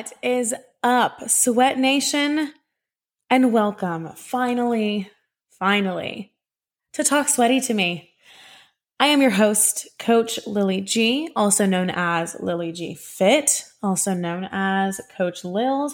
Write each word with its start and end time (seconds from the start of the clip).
What 0.00 0.14
is 0.22 0.54
up, 0.82 1.28
Sweat 1.28 1.78
Nation? 1.78 2.54
And 3.28 3.52
welcome, 3.52 4.08
finally, 4.16 5.10
finally, 5.50 6.32
to 6.94 7.04
Talk 7.04 7.28
Sweaty 7.28 7.60
to 7.60 7.74
Me. 7.74 8.10
I 8.98 9.08
am 9.08 9.20
your 9.20 9.32
host, 9.32 9.88
Coach 9.98 10.40
Lily 10.46 10.80
G, 10.80 11.28
also 11.36 11.66
known 11.66 11.90
as 11.90 12.34
Lily 12.40 12.72
G 12.72 12.94
Fit, 12.94 13.66
also 13.82 14.14
known 14.14 14.48
as 14.50 15.02
Coach 15.18 15.44
Lils. 15.44 15.92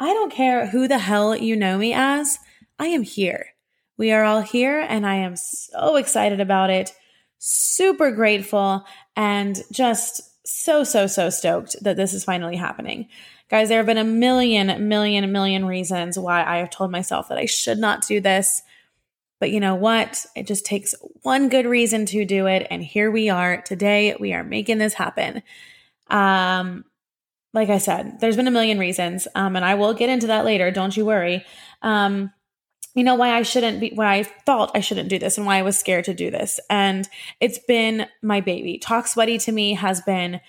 I 0.00 0.12
don't 0.12 0.32
care 0.32 0.66
who 0.66 0.88
the 0.88 0.98
hell 0.98 1.36
you 1.36 1.54
know 1.54 1.78
me 1.78 1.92
as, 1.94 2.40
I 2.80 2.88
am 2.88 3.02
here. 3.02 3.50
We 3.96 4.10
are 4.10 4.24
all 4.24 4.40
here, 4.40 4.80
and 4.80 5.06
I 5.06 5.14
am 5.14 5.36
so 5.36 5.94
excited 5.94 6.40
about 6.40 6.70
it, 6.70 6.92
super 7.38 8.10
grateful, 8.10 8.84
and 9.14 9.62
just 9.70 10.22
so, 10.44 10.82
so, 10.82 11.06
so 11.06 11.30
stoked 11.30 11.76
that 11.82 11.96
this 11.96 12.12
is 12.14 12.24
finally 12.24 12.56
happening. 12.56 13.08
Guys, 13.50 13.68
there 13.68 13.78
have 13.78 13.86
been 13.86 13.98
a 13.98 14.04
million, 14.04 14.88
million, 14.88 15.30
million 15.30 15.66
reasons 15.66 16.18
why 16.18 16.42
I 16.44 16.58
have 16.58 16.70
told 16.70 16.90
myself 16.90 17.28
that 17.28 17.38
I 17.38 17.44
should 17.44 17.78
not 17.78 18.06
do 18.06 18.20
this. 18.20 18.62
But 19.38 19.50
you 19.50 19.60
know 19.60 19.74
what? 19.74 20.24
It 20.34 20.46
just 20.46 20.64
takes 20.64 20.94
one 21.22 21.48
good 21.48 21.66
reason 21.66 22.06
to 22.06 22.24
do 22.24 22.46
it. 22.46 22.66
And 22.70 22.82
here 22.82 23.10
we 23.10 23.28
are. 23.28 23.60
Today, 23.60 24.16
we 24.18 24.32
are 24.32 24.44
making 24.44 24.78
this 24.78 24.94
happen. 24.94 25.42
Um, 26.08 26.84
like 27.52 27.68
I 27.68 27.78
said, 27.78 28.20
there's 28.20 28.36
been 28.36 28.48
a 28.48 28.52
million 28.52 28.78
reasons. 28.78 29.28
Um, 29.34 29.56
and 29.56 29.64
I 29.64 29.74
will 29.74 29.92
get 29.92 30.08
into 30.08 30.28
that 30.28 30.44
later. 30.44 30.70
Don't 30.70 30.96
you 30.96 31.04
worry. 31.04 31.44
Um, 31.82 32.32
you 32.94 33.02
know 33.02 33.16
why 33.16 33.32
I 33.32 33.42
shouldn't 33.42 33.80
be 33.80 33.90
why 33.94 34.14
I 34.14 34.22
thought 34.22 34.70
I 34.74 34.80
shouldn't 34.80 35.08
do 35.08 35.18
this 35.18 35.36
and 35.36 35.46
why 35.46 35.58
I 35.58 35.62
was 35.62 35.78
scared 35.78 36.04
to 36.04 36.14
do 36.14 36.30
this. 36.30 36.60
And 36.70 37.08
it's 37.40 37.58
been 37.58 38.06
my 38.22 38.40
baby. 38.40 38.78
Talk 38.78 39.06
sweaty 39.06 39.36
to 39.38 39.52
me 39.52 39.74
has 39.74 40.00
been 40.00 40.40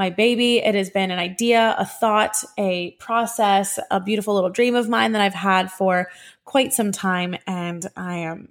my 0.00 0.08
baby. 0.10 0.58
It 0.58 0.74
has 0.74 0.88
been 0.88 1.10
an 1.10 1.18
idea, 1.18 1.76
a 1.78 1.84
thought, 1.84 2.42
a 2.58 2.92
process, 2.92 3.78
a 3.90 4.00
beautiful 4.00 4.34
little 4.34 4.48
dream 4.48 4.74
of 4.74 4.88
mine 4.88 5.12
that 5.12 5.20
I've 5.20 5.34
had 5.34 5.70
for 5.70 6.08
quite 6.46 6.72
some 6.72 6.90
time 6.90 7.36
and 7.46 7.86
I 7.96 8.16
am 8.16 8.48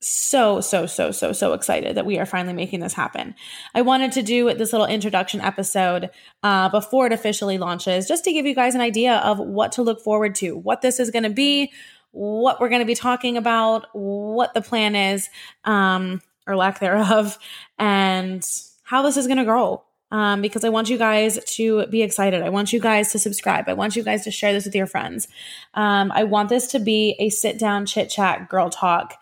so, 0.00 0.60
so, 0.60 0.86
so, 0.86 1.10
so, 1.10 1.32
so 1.32 1.54
excited 1.54 1.96
that 1.96 2.06
we 2.06 2.18
are 2.18 2.26
finally 2.26 2.54
making 2.54 2.80
this 2.80 2.92
happen. 2.92 3.34
I 3.74 3.82
wanted 3.82 4.12
to 4.12 4.22
do 4.22 4.54
this 4.54 4.72
little 4.72 4.86
introduction 4.86 5.40
episode 5.40 6.10
uh, 6.44 6.68
before 6.68 7.06
it 7.06 7.12
officially 7.12 7.58
launches, 7.58 8.06
just 8.06 8.24
to 8.24 8.32
give 8.32 8.46
you 8.46 8.54
guys 8.54 8.74
an 8.76 8.80
idea 8.80 9.16
of 9.18 9.38
what 9.38 9.72
to 9.72 9.82
look 9.82 10.02
forward 10.02 10.36
to, 10.36 10.56
what 10.56 10.82
this 10.82 11.00
is 11.00 11.10
going 11.10 11.22
to 11.24 11.30
be, 11.30 11.72
what 12.12 12.60
we're 12.60 12.68
going 12.68 12.80
to 12.80 12.86
be 12.86 12.94
talking 12.94 13.36
about, 13.36 13.86
what 13.92 14.54
the 14.54 14.62
plan 14.62 14.94
is, 14.94 15.28
um, 15.64 16.20
or 16.46 16.56
lack 16.56 16.78
thereof, 16.78 17.38
and 17.78 18.44
how 18.84 19.02
this 19.02 19.16
is 19.16 19.26
going 19.26 19.38
to 19.38 19.44
grow. 19.44 19.82
Um, 20.12 20.42
because 20.42 20.62
I 20.62 20.68
want 20.68 20.90
you 20.90 20.98
guys 20.98 21.42
to 21.56 21.86
be 21.86 22.02
excited. 22.02 22.42
I 22.42 22.50
want 22.50 22.70
you 22.70 22.78
guys 22.78 23.10
to 23.12 23.18
subscribe. 23.18 23.64
I 23.66 23.72
want 23.72 23.96
you 23.96 24.02
guys 24.02 24.24
to 24.24 24.30
share 24.30 24.52
this 24.52 24.66
with 24.66 24.74
your 24.74 24.86
friends. 24.86 25.26
Um, 25.72 26.12
I 26.12 26.24
want 26.24 26.50
this 26.50 26.66
to 26.68 26.78
be 26.78 27.16
a 27.18 27.30
sit 27.30 27.58
down, 27.58 27.86
chit 27.86 28.10
chat, 28.10 28.50
girl 28.50 28.68
talk. 28.68 29.14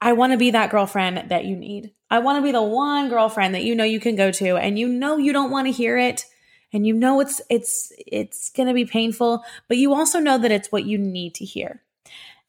I 0.00 0.12
want 0.12 0.32
to 0.32 0.38
be 0.38 0.52
that 0.52 0.70
girlfriend 0.70 1.28
that 1.28 1.44
you 1.44 1.56
need. 1.56 1.92
I 2.08 2.20
want 2.20 2.38
to 2.38 2.42
be 2.42 2.52
the 2.52 2.62
one 2.62 3.08
girlfriend 3.08 3.54
that 3.56 3.64
you 3.64 3.74
know 3.74 3.82
you 3.82 3.98
can 3.98 4.14
go 4.14 4.30
to 4.30 4.56
and 4.56 4.78
you 4.78 4.88
know 4.88 5.16
you 5.16 5.32
don't 5.32 5.50
want 5.50 5.66
to 5.66 5.72
hear 5.72 5.98
it 5.98 6.24
and 6.72 6.86
you 6.86 6.94
know 6.94 7.20
it's 7.20 7.40
it's 7.48 7.92
it's 8.06 8.50
going 8.50 8.68
to 8.68 8.74
be 8.74 8.84
painful, 8.84 9.42
but 9.66 9.76
you 9.76 9.94
also 9.94 10.18
know 10.18 10.38
that 10.38 10.52
it's 10.52 10.70
what 10.70 10.84
you 10.84 10.98
need 10.98 11.34
to 11.34 11.44
hear. 11.44 11.82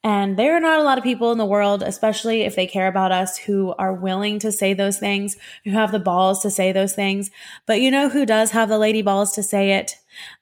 And 0.08 0.38
there 0.38 0.56
are 0.56 0.62
not 0.62 0.80
a 0.80 0.84
lot 0.84 0.98
of 0.98 1.04
people 1.04 1.34
in 1.34 1.38
the 1.38 1.46
world, 1.46 1.84
especially 1.84 2.44
if 2.44 2.56
they 2.56 2.66
care 2.66 2.88
about 2.88 3.12
us, 3.12 3.38
who 3.38 3.76
are 3.78 3.92
willing 3.92 4.40
to 4.40 4.54
say 4.54 4.74
those 4.74 4.98
things, 4.98 5.36
who 5.66 5.72
have 5.72 5.92
the 5.92 6.00
balls 6.00 6.42
to 6.44 6.50
say 6.50 6.72
those 6.72 6.94
things. 6.94 7.30
But 7.66 7.82
you 7.82 7.92
know 7.92 8.08
who 8.08 8.26
does 8.26 8.52
have 8.52 8.70
the 8.70 8.78
lady 8.78 9.02
balls 9.02 9.34
to 9.34 9.44
say 9.44 9.74
it? 9.74 9.96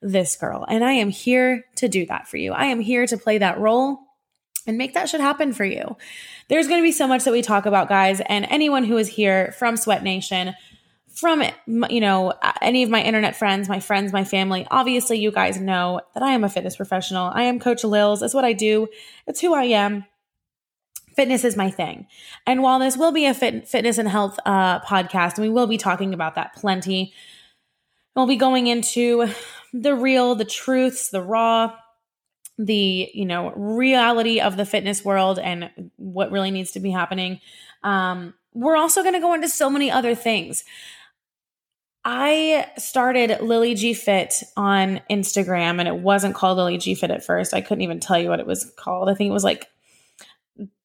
This 0.04 0.36
girl. 0.36 0.68
And 0.70 0.84
I 0.84 0.92
am 0.92 1.10
here 1.10 1.66
to 1.78 1.88
do 1.88 2.06
that 2.06 2.28
for 2.28 2.38
you. 2.38 2.52
I 2.52 2.66
am 2.66 2.80
here 2.80 3.08
to 3.08 3.18
play 3.18 3.40
that 3.40 3.58
role 3.58 3.98
and 4.68 4.78
make 4.78 4.94
that 4.94 5.10
shit 5.10 5.20
happen 5.20 5.52
for 5.52 5.66
you. 5.66 5.98
There's 6.48 6.68
going 6.68 6.80
to 6.80 6.88
be 6.88 6.92
so 6.92 7.08
much 7.08 7.24
that 7.24 7.32
we 7.34 7.42
talk 7.42 7.66
about, 7.66 7.90
guys. 7.90 8.22
And 8.28 8.46
anyone 8.52 8.84
who 8.84 8.98
is 8.98 9.08
here 9.08 9.52
from 9.58 9.78
Sweat 9.78 10.04
Nation, 10.04 10.54
from 11.16 11.44
you 11.90 12.02
know 12.02 12.34
any 12.62 12.84
of 12.84 12.90
my 12.90 13.02
internet 13.02 13.36
friends 13.36 13.70
my 13.70 13.80
friends 13.80 14.12
my 14.12 14.24
family 14.24 14.68
obviously 14.70 15.18
you 15.18 15.32
guys 15.32 15.60
know 15.60 16.02
that 16.14 16.22
i 16.22 16.32
am 16.32 16.44
a 16.44 16.50
fitness 16.50 16.76
professional. 16.76 17.32
I 17.34 17.44
am 17.44 17.60
coach 17.60 17.84
lils. 17.84 18.22
It's 18.22 18.34
what 18.34 18.46
i 18.46 18.54
do. 18.54 18.88
It's 19.26 19.40
who 19.40 19.54
i 19.54 19.64
am. 19.64 20.06
Fitness 21.16 21.46
is 21.46 21.56
my 21.56 21.72
thing. 21.72 22.08
And 22.46 22.62
while 22.62 22.78
this 22.78 22.98
will 22.98 23.14
be 23.14 23.26
a 23.26 23.34
fit, 23.34 23.70
fitness 23.70 23.98
and 23.98 24.10
health 24.10 24.38
uh, 24.46 24.82
podcast 24.82 25.36
and 25.36 25.44
we 25.44 25.50
will 25.50 25.68
be 25.68 25.78
talking 25.78 26.14
about 26.14 26.36
that 26.36 26.56
plenty 26.56 27.14
we'll 28.16 28.28
be 28.28 28.38
going 28.38 28.68
into 28.68 29.28
the 29.74 29.94
real 29.94 30.36
the 30.36 30.46
truths 30.46 31.10
the 31.10 31.22
raw 31.22 31.74
the 32.58 33.10
you 33.14 33.26
know 33.26 33.52
reality 33.52 34.40
of 34.40 34.58
the 34.58 34.66
fitness 34.66 35.04
world 35.04 35.40
and 35.40 35.70
what 35.98 36.32
really 36.32 36.52
needs 36.52 36.72
to 36.72 36.80
be 36.80 36.92
happening. 36.92 37.40
Um, 37.84 38.34
we're 38.54 38.78
also 38.78 39.02
going 39.02 39.14
to 39.14 39.20
go 39.20 39.34
into 39.34 39.50
so 39.50 39.70
many 39.70 39.92
other 39.92 40.16
things 40.16 40.64
I 42.08 42.70
started 42.78 43.42
Lily 43.42 43.74
G 43.74 43.96
Fit 43.96 44.44
on 44.56 45.02
Instagram 45.10 45.80
and 45.80 45.88
it 45.88 45.98
wasn't 45.98 46.36
called 46.36 46.58
Lily 46.58 46.78
G 46.78 46.94
Fit 46.94 47.10
at 47.10 47.26
first. 47.26 47.52
I 47.52 47.62
couldn't 47.62 47.82
even 47.82 48.00
tell 48.00 48.20
you 48.20 48.30
what 48.30 48.40
it 48.40 48.46
was 48.46 48.72
called. 48.78 49.10
I 49.10 49.16
think 49.16 49.30
it 49.30 49.34
was 49.34 49.44
like 49.44 49.68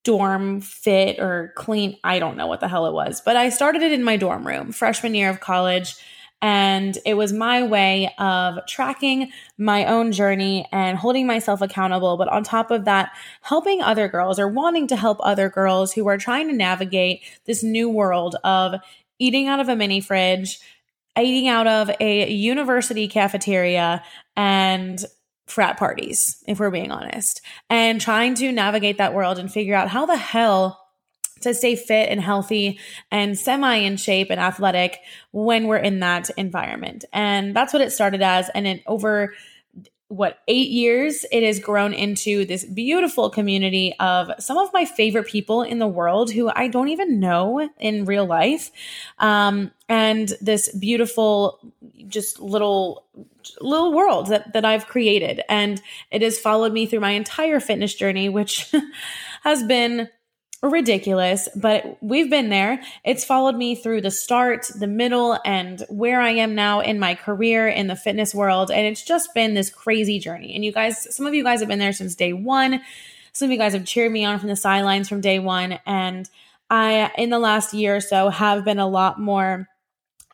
dorm 0.03 0.63
fit 0.63 1.19
or 1.19 1.53
clean. 1.57 1.99
I 2.03 2.21
don't 2.21 2.39
know 2.39 2.47
what 2.47 2.61
the 2.61 2.69
hell 2.69 2.87
it 2.87 2.95
was, 2.95 3.21
but 3.21 3.37
I 3.37 3.51
started 3.51 3.83
it 3.83 3.93
in 3.93 4.03
my 4.03 4.17
dorm 4.17 4.47
room, 4.47 4.73
freshman 4.73 5.15
year 5.15 5.29
of 5.29 5.41
college. 5.41 5.95
And 6.41 6.97
it 7.05 7.15
was 7.15 7.35
my 7.35 7.65
way 7.65 8.15
of 8.19 8.67
tracking 8.67 9.31
my 9.59 9.85
own 9.85 10.13
journey 10.13 10.67
and 10.73 10.97
holding 10.97 11.27
myself 11.27 11.61
accountable. 11.61 12.17
But 12.17 12.29
on 12.29 12.45
top 12.45 12.71
of 12.71 12.87
that, 12.87 13.13
helping 13.43 13.83
other 13.83 14.09
girls 14.09 14.39
or 14.39 14.49
wanting 14.49 14.87
to 14.87 14.97
help 14.97 15.19
other 15.21 15.51
girls 15.51 15.93
who 15.93 16.09
are 16.09 16.17
trying 16.17 16.49
to 16.49 16.55
navigate 16.55 17.21
this 17.45 17.63
new 17.63 17.91
world 17.91 18.37
of 18.43 18.77
eating 19.19 19.49
out 19.49 19.61
of 19.61 19.69
a 19.69 19.77
mini 19.77 20.01
fridge, 20.01 20.61
eating 21.23 21.49
out 21.49 21.67
of 21.67 21.91
a 22.01 22.31
university 22.31 23.09
cafeteria 23.09 24.03
and 24.37 25.05
frat 25.47 25.77
parties, 25.79 26.43
if 26.47 26.61
we're 26.61 26.71
being 26.71 26.91
honest, 26.93 27.41
and 27.69 28.01
trying 28.01 28.35
to 28.37 28.53
navigate 28.53 28.99
that 28.99 29.15
world 29.15 29.39
and 29.39 29.53
figure 29.53 29.75
out 29.75 29.89
how 29.89 30.07
the 30.07 30.17
hell 30.17 30.81
to 31.41 31.55
stay 31.55 31.75
fit 31.75 32.11
and 32.11 32.21
healthy 32.21 32.79
and 33.11 33.39
semi 33.39 33.77
in 33.77 33.97
shape 33.97 34.29
and 34.31 34.41
athletic 34.41 34.99
when 35.33 35.67
we're 35.67 35.77
in 35.77 36.01
that 36.01 36.31
environment. 36.37 37.05
And 37.13 37.57
that's 37.57 37.73
what 37.73 37.83
it 37.83 37.93
started 37.93 38.23
as. 38.23 38.51
And 38.55 38.67
it 38.67 38.83
over 38.87 39.35
what 40.11 40.41
eight 40.49 40.71
years 40.71 41.25
it 41.31 41.45
has 41.45 41.61
grown 41.61 41.95
into 41.95 42.45
this 42.45 42.65
beautiful 42.65 43.31
community 43.31 43.95
of 44.01 44.29
some 44.41 44.59
of 44.59 44.73
my 44.73 44.85
favorite 44.85 45.29
people 45.29 45.63
in 45.63 45.79
the 45.79 45.87
world 45.87 46.33
who 46.33 46.51
i 46.57 46.67
don't 46.67 46.89
even 46.89 47.21
know 47.21 47.71
in 47.79 48.05
real 48.05 48.27
life. 48.27 48.73
Um, 49.19 49.71
and 49.89 50.33
this 50.41 50.69
beautiful 50.75 51.61
just 52.09 52.41
little 52.41 53.07
little 53.61 53.93
world 53.93 54.27
that, 54.27 54.53
that 54.53 54.65
i've 54.65 54.89
created. 54.89 55.43
And 55.49 55.81
it 56.11 56.23
has 56.23 56.41
followed 56.41 56.73
me 56.73 56.87
through 56.87 57.01
my 57.01 57.13
entire 57.13 57.61
fitness 57.61 57.95
journey 57.95 58.29
which 58.29 58.73
has 59.43 59.63
been 59.63 60.09
ridiculous, 60.63 61.49
but 61.57 61.97
we've 62.03 62.29
been 62.29 62.51
there. 62.51 62.83
It's 63.03 63.25
followed 63.25 63.57
me 63.57 63.75
through 63.75 64.03
the 64.03 64.11
start, 64.11 64.71
the 64.79 64.87
middle, 64.87 65.39
and 65.45 65.83
where 65.89 66.21
I 66.21 66.31
am 66.31 66.55
now 66.55 66.81
in 66.81 66.99
my 66.99 67.15
career 67.15 67.67
in 67.67 67.87
the 67.87 67.97
fitness 67.97 68.35
world. 68.35 68.71
And 68.71 68.87
it's 68.87 69.03
just 69.03 69.33
been 69.35 69.55
this 69.55 69.71
crazy 69.71 70.19
journey. 70.19 70.55
And 70.55 70.65
you 70.65 70.73
guys, 70.73 71.15
some 71.15 71.27
of 71.27 71.35
you 71.35 71.43
guys 71.43 71.61
have 71.61 71.69
been 71.69 71.79
there 71.79 71.95
since 71.95 72.15
day 72.15 72.35
one. 72.35 72.83
Some 73.33 73.47
of 73.47 73.53
you 73.53 73.59
guys 73.59 73.73
have 73.73 73.87
cheered 73.87 74.13
me 74.13 74.25
on 74.25 74.39
from 74.39 74.49
the 74.49 74.57
sidelines 74.57 75.09
from 75.09 75.23
day 75.23 75.39
one. 75.39 75.79
And 75.87 76.29
I, 76.69 77.11
in 77.17 77.31
the 77.31 77.39
last 77.39 77.73
year 77.73 77.97
or 77.97 78.01
so, 78.01 78.29
have 78.29 78.65
been 78.65 78.79
a 78.79 78.89
lot 78.89 79.19
more 79.19 79.67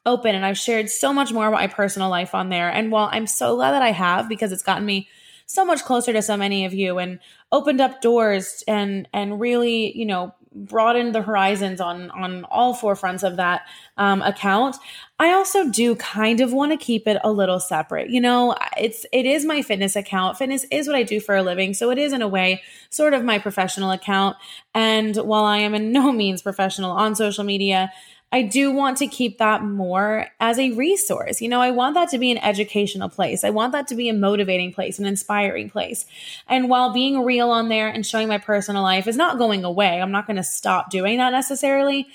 open 0.04 0.34
and 0.34 0.46
I've 0.46 0.58
shared 0.58 0.88
so 0.88 1.12
much 1.12 1.32
more 1.32 1.48
about 1.48 1.60
my 1.60 1.66
personal 1.66 2.08
life 2.08 2.34
on 2.34 2.48
there. 2.48 2.68
And 2.68 2.90
while 2.92 3.08
I'm 3.10 3.26
so 3.26 3.56
glad 3.56 3.72
that 3.72 3.82
I 3.82 3.90
have 3.90 4.28
because 4.28 4.52
it's 4.52 4.62
gotten 4.62 4.86
me 4.86 5.08
so 5.46 5.64
much 5.64 5.84
closer 5.84 6.12
to 6.12 6.22
so 6.22 6.36
many 6.36 6.64
of 6.64 6.74
you 6.74 6.98
and 6.98 7.20
opened 7.52 7.80
up 7.80 8.00
doors 8.00 8.64
and 8.66 9.08
and 9.12 9.40
really 9.40 9.96
you 9.96 10.06
know 10.06 10.34
broadened 10.56 11.14
the 11.14 11.20
horizons 11.20 11.80
on 11.80 12.10
on 12.12 12.44
all 12.44 12.72
four 12.72 12.96
fronts 12.96 13.22
of 13.22 13.36
that 13.36 13.62
um, 13.98 14.22
account. 14.22 14.76
I 15.18 15.32
also 15.32 15.70
do 15.70 15.94
kind 15.96 16.40
of 16.40 16.52
want 16.52 16.72
to 16.72 16.78
keep 16.78 17.06
it 17.06 17.18
a 17.22 17.30
little 17.30 17.60
separate. 17.60 18.10
You 18.10 18.20
know 18.20 18.56
it's 18.78 19.04
it 19.12 19.26
is 19.26 19.44
my 19.44 19.62
fitness 19.62 19.96
account. 19.96 20.38
Fitness 20.38 20.64
is 20.70 20.86
what 20.86 20.96
i 20.96 21.02
do 21.02 21.20
for 21.20 21.36
a 21.36 21.42
living 21.42 21.74
so 21.74 21.90
it 21.90 21.98
is 21.98 22.12
in 22.12 22.22
a 22.22 22.28
way 22.28 22.62
sort 22.90 23.14
of 23.14 23.22
my 23.24 23.38
professional 23.38 23.90
account. 23.90 24.36
And 24.74 25.14
while 25.16 25.44
i 25.44 25.58
am 25.58 25.74
in 25.74 25.92
no 25.92 26.12
means 26.12 26.42
professional 26.42 26.92
on 26.92 27.14
social 27.14 27.44
media 27.44 27.92
I 28.32 28.42
do 28.42 28.72
want 28.72 28.98
to 28.98 29.06
keep 29.06 29.38
that 29.38 29.62
more 29.62 30.26
as 30.40 30.58
a 30.58 30.72
resource. 30.72 31.40
You 31.40 31.48
know, 31.48 31.60
I 31.60 31.70
want 31.70 31.94
that 31.94 32.10
to 32.10 32.18
be 32.18 32.32
an 32.32 32.38
educational 32.38 33.08
place. 33.08 33.44
I 33.44 33.50
want 33.50 33.72
that 33.72 33.86
to 33.88 33.94
be 33.94 34.08
a 34.08 34.14
motivating 34.14 34.72
place, 34.72 34.98
an 34.98 35.06
inspiring 35.06 35.70
place. 35.70 36.04
And 36.48 36.68
while 36.68 36.92
being 36.92 37.24
real 37.24 37.50
on 37.50 37.68
there 37.68 37.88
and 37.88 38.04
showing 38.04 38.28
my 38.28 38.38
personal 38.38 38.82
life 38.82 39.06
is 39.06 39.16
not 39.16 39.38
going 39.38 39.64
away, 39.64 40.00
I'm 40.00 40.10
not 40.10 40.26
going 40.26 40.36
to 40.36 40.44
stop 40.44 40.90
doing 40.90 41.18
that 41.18 41.30
necessarily. 41.30 42.08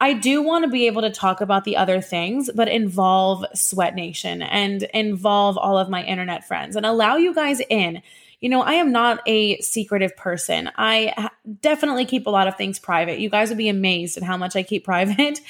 I 0.00 0.12
do 0.12 0.42
want 0.42 0.64
to 0.64 0.70
be 0.70 0.86
able 0.86 1.02
to 1.02 1.10
talk 1.10 1.40
about 1.40 1.64
the 1.64 1.76
other 1.76 2.00
things, 2.00 2.50
but 2.54 2.68
involve 2.68 3.44
Sweat 3.54 3.94
Nation 3.94 4.42
and 4.42 4.82
involve 4.92 5.56
all 5.56 5.78
of 5.78 5.88
my 5.88 6.04
internet 6.04 6.46
friends 6.46 6.76
and 6.76 6.84
allow 6.84 7.16
you 7.16 7.34
guys 7.34 7.60
in. 7.70 8.02
You 8.44 8.50
know, 8.50 8.60
I 8.60 8.74
am 8.74 8.92
not 8.92 9.22
a 9.26 9.58
secretive 9.62 10.14
person. 10.18 10.70
I 10.76 11.30
definitely 11.62 12.04
keep 12.04 12.26
a 12.26 12.30
lot 12.30 12.46
of 12.46 12.58
things 12.58 12.78
private. 12.78 13.18
You 13.18 13.30
guys 13.30 13.48
would 13.48 13.56
be 13.56 13.70
amazed 13.70 14.18
at 14.18 14.22
how 14.22 14.36
much 14.36 14.54
I 14.54 14.62
keep 14.62 14.84
private 14.92 15.40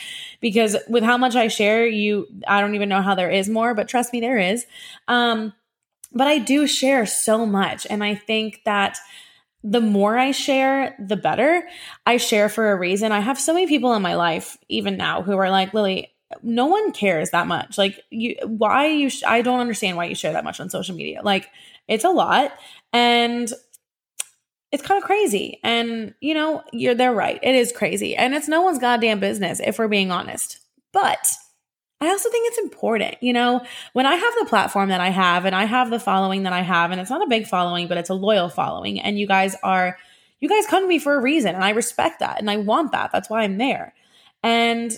because 0.40 0.76
with 0.88 1.02
how 1.02 1.18
much 1.18 1.34
I 1.34 1.48
share, 1.48 1.88
you 1.88 2.28
I 2.46 2.60
don't 2.60 2.76
even 2.76 2.88
know 2.88 3.02
how 3.02 3.16
there 3.16 3.32
is 3.32 3.48
more, 3.48 3.74
but 3.74 3.88
trust 3.88 4.12
me 4.12 4.20
there 4.20 4.38
is. 4.38 4.64
Um 5.08 5.52
but 6.12 6.28
I 6.28 6.38
do 6.38 6.68
share 6.68 7.04
so 7.04 7.44
much 7.44 7.84
and 7.90 8.04
I 8.04 8.14
think 8.14 8.60
that 8.64 8.96
the 9.64 9.80
more 9.80 10.16
I 10.16 10.30
share, 10.30 10.94
the 11.04 11.16
better. 11.16 11.66
I 12.06 12.18
share 12.18 12.48
for 12.48 12.70
a 12.70 12.76
reason. 12.76 13.10
I 13.10 13.18
have 13.18 13.40
so 13.40 13.54
many 13.54 13.66
people 13.66 13.94
in 13.94 14.02
my 14.02 14.14
life, 14.14 14.56
even 14.68 14.96
now, 14.96 15.20
who 15.20 15.36
are 15.36 15.50
like, 15.50 15.74
Lily, 15.74 16.14
no 16.42 16.66
one 16.66 16.92
cares 16.92 17.30
that 17.30 17.46
much. 17.46 17.78
Like, 17.78 17.98
you, 18.10 18.36
why 18.44 18.86
you, 18.86 19.08
sh- 19.08 19.22
I 19.26 19.40
don't 19.42 19.60
understand 19.60 19.96
why 19.96 20.04
you 20.04 20.14
share 20.14 20.34
that 20.34 20.44
much 20.44 20.60
on 20.60 20.68
social 20.68 20.94
media. 20.94 21.22
Like, 21.22 21.48
it's 21.88 22.04
a 22.04 22.10
lot. 22.10 22.52
And 22.92 23.52
it's 24.72 24.82
kind 24.82 25.00
of 25.00 25.06
crazy. 25.06 25.60
And, 25.62 26.14
you 26.20 26.34
know, 26.34 26.62
you're, 26.72 26.94
they're 26.94 27.12
right. 27.12 27.38
It 27.42 27.54
is 27.54 27.70
crazy. 27.70 28.16
And 28.16 28.34
it's 28.34 28.48
no 28.48 28.62
one's 28.62 28.78
goddamn 28.78 29.20
business, 29.20 29.60
if 29.64 29.78
we're 29.78 29.88
being 29.88 30.10
honest. 30.10 30.58
But 30.92 31.26
I 32.00 32.08
also 32.08 32.28
think 32.28 32.48
it's 32.48 32.58
important, 32.58 33.16
you 33.22 33.32
know, 33.32 33.64
when 33.92 34.04
I 34.04 34.16
have 34.16 34.34
the 34.40 34.46
platform 34.46 34.88
that 34.90 35.00
I 35.00 35.10
have 35.10 35.44
and 35.44 35.54
I 35.54 35.64
have 35.64 35.90
the 35.90 36.00
following 36.00 36.42
that 36.42 36.52
I 36.52 36.60
have, 36.60 36.90
and 36.90 37.00
it's 37.00 37.10
not 37.10 37.24
a 37.24 37.28
big 37.28 37.46
following, 37.46 37.86
but 37.86 37.96
it's 37.96 38.10
a 38.10 38.14
loyal 38.14 38.48
following, 38.48 39.00
and 39.00 39.18
you 39.18 39.26
guys 39.26 39.56
are, 39.62 39.96
you 40.40 40.48
guys 40.48 40.66
come 40.66 40.82
to 40.82 40.88
me 40.88 40.98
for 40.98 41.14
a 41.14 41.22
reason, 41.22 41.54
and 41.54 41.64
I 41.64 41.70
respect 41.70 42.20
that 42.20 42.40
and 42.40 42.50
I 42.50 42.58
want 42.58 42.92
that. 42.92 43.10
That's 43.12 43.30
why 43.30 43.42
I'm 43.42 43.58
there. 43.58 43.94
And 44.42 44.92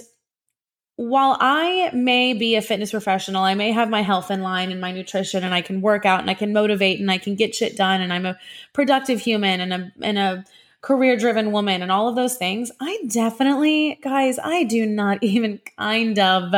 while 0.96 1.36
I 1.40 1.90
may 1.92 2.32
be 2.32 2.56
a 2.56 2.62
fitness 2.62 2.90
professional, 2.90 3.42
I 3.42 3.54
may 3.54 3.70
have 3.72 3.88
my 3.88 4.02
health 4.02 4.30
in 4.30 4.42
line 4.42 4.72
and 4.72 4.80
my 4.80 4.92
nutrition, 4.92 5.44
and 5.44 5.54
I 5.54 5.62
can 5.62 5.80
work 5.80 6.04
out 6.04 6.20
and 6.20 6.30
I 6.30 6.34
can 6.34 6.52
motivate 6.52 7.00
and 7.00 7.10
I 7.10 7.18
can 7.18 7.34
get 7.34 7.54
shit 7.54 7.76
done, 7.76 8.00
and 8.00 8.12
I'm 8.12 8.26
a 8.26 8.38
productive 8.72 9.20
human 9.20 9.60
and 9.60 9.72
a, 9.72 9.92
and 10.02 10.18
a, 10.18 10.44
career 10.86 11.16
driven 11.16 11.50
woman 11.50 11.82
and 11.82 11.90
all 11.90 12.08
of 12.08 12.14
those 12.14 12.36
things, 12.36 12.70
I 12.80 13.00
definitely, 13.08 13.98
guys, 14.02 14.38
I 14.38 14.62
do 14.62 14.86
not 14.86 15.18
even 15.22 15.60
kind 15.76 16.16
of 16.18 16.54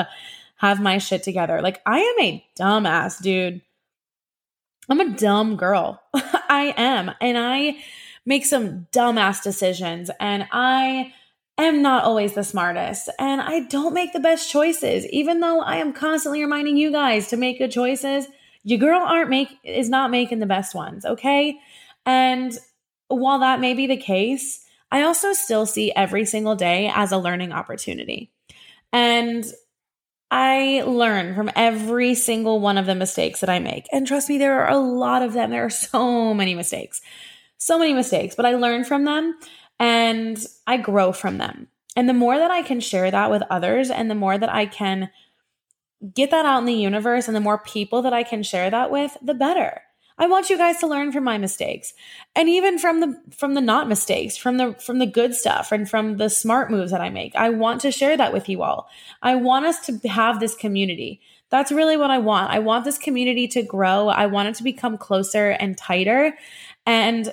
have 0.56 0.82
my 0.82 0.98
shit 0.98 1.22
together. 1.22 1.62
Like, 1.62 1.80
I 1.86 2.00
am 2.00 2.20
a 2.20 2.46
dumbass, 2.58 3.22
dude. 3.22 3.62
I'm 4.90 5.00
a 5.00 5.16
dumb 5.16 5.56
girl. 5.56 6.02
I 6.14 6.74
am. 6.76 7.10
And 7.22 7.38
I 7.38 7.78
make 8.26 8.44
some 8.44 8.86
dumbass 8.92 9.42
decisions. 9.42 10.10
And 10.20 10.46
I 10.52 11.14
am 11.64 11.82
not 11.82 12.04
always 12.04 12.34
the 12.34 12.44
smartest. 12.44 13.08
And 13.18 13.40
I 13.40 13.60
don't 13.60 13.94
make 13.94 14.12
the 14.12 14.20
best 14.20 14.50
choices, 14.50 15.06
even 15.06 15.40
though 15.40 15.60
I 15.60 15.76
am 15.76 15.92
constantly 15.92 16.40
reminding 16.40 16.76
you 16.76 16.92
guys 16.92 17.28
to 17.28 17.36
make 17.36 17.58
good 17.58 17.72
choices. 17.72 18.26
Your 18.64 18.78
girl 18.78 19.00
aren't 19.00 19.30
make 19.30 19.48
is 19.64 19.88
not 19.88 20.10
making 20.10 20.38
the 20.38 20.46
best 20.46 20.74
ones, 20.74 21.04
okay? 21.04 21.58
And 22.06 22.56
while 23.08 23.40
that 23.40 23.60
may 23.60 23.74
be 23.74 23.86
the 23.86 23.96
case, 23.96 24.64
I 24.90 25.02
also 25.02 25.32
still 25.32 25.66
see 25.66 25.92
every 25.92 26.24
single 26.24 26.56
day 26.56 26.90
as 26.94 27.12
a 27.12 27.18
learning 27.18 27.52
opportunity. 27.52 28.30
And 28.92 29.44
I 30.30 30.82
learn 30.86 31.34
from 31.34 31.50
every 31.56 32.14
single 32.14 32.60
one 32.60 32.78
of 32.78 32.86
the 32.86 32.94
mistakes 32.94 33.40
that 33.40 33.50
I 33.50 33.58
make. 33.58 33.86
And 33.92 34.06
trust 34.06 34.28
me, 34.28 34.38
there 34.38 34.60
are 34.60 34.70
a 34.70 34.78
lot 34.78 35.22
of 35.22 35.32
them. 35.32 35.50
There 35.50 35.64
are 35.64 35.70
so 35.70 36.34
many 36.34 36.54
mistakes, 36.54 37.00
so 37.56 37.78
many 37.78 37.94
mistakes, 37.94 38.34
but 38.34 38.46
I 38.46 38.54
learn 38.56 38.84
from 38.84 39.04
them 39.04 39.38
and 39.78 40.38
I 40.66 40.76
grow 40.76 41.12
from 41.12 41.38
them. 41.38 41.68
And 41.96 42.08
the 42.08 42.14
more 42.14 42.38
that 42.38 42.50
I 42.50 42.62
can 42.62 42.80
share 42.80 43.10
that 43.10 43.30
with 43.30 43.42
others 43.50 43.90
and 43.90 44.10
the 44.10 44.14
more 44.14 44.38
that 44.38 44.52
I 44.52 44.66
can 44.66 45.10
get 46.14 46.30
that 46.30 46.46
out 46.46 46.60
in 46.60 46.64
the 46.64 46.72
universe 46.72 47.26
and 47.26 47.36
the 47.36 47.40
more 47.40 47.58
people 47.58 48.02
that 48.02 48.12
I 48.12 48.22
can 48.22 48.42
share 48.42 48.70
that 48.70 48.90
with, 48.90 49.16
the 49.20 49.34
better. 49.34 49.82
I 50.20 50.26
want 50.26 50.50
you 50.50 50.56
guys 50.56 50.78
to 50.78 50.88
learn 50.88 51.12
from 51.12 51.22
my 51.22 51.38
mistakes. 51.38 51.94
And 52.34 52.48
even 52.48 52.78
from 52.78 53.00
the 53.00 53.20
from 53.30 53.54
the 53.54 53.60
not 53.60 53.88
mistakes, 53.88 54.36
from 54.36 54.56
the 54.56 54.74
from 54.74 54.98
the 54.98 55.06
good 55.06 55.34
stuff 55.34 55.70
and 55.70 55.88
from 55.88 56.16
the 56.16 56.28
smart 56.28 56.70
moves 56.70 56.90
that 56.90 57.00
I 57.00 57.10
make. 57.10 57.36
I 57.36 57.50
want 57.50 57.80
to 57.82 57.92
share 57.92 58.16
that 58.16 58.32
with 58.32 58.48
you 58.48 58.62
all. 58.62 58.88
I 59.22 59.36
want 59.36 59.66
us 59.66 59.86
to 59.86 60.08
have 60.08 60.40
this 60.40 60.56
community. 60.56 61.20
That's 61.50 61.72
really 61.72 61.96
what 61.96 62.10
I 62.10 62.18
want. 62.18 62.50
I 62.50 62.58
want 62.58 62.84
this 62.84 62.98
community 62.98 63.46
to 63.48 63.62
grow. 63.62 64.08
I 64.08 64.26
want 64.26 64.48
it 64.48 64.54
to 64.56 64.64
become 64.64 64.98
closer 64.98 65.50
and 65.50 65.78
tighter 65.78 66.36
and 66.84 67.32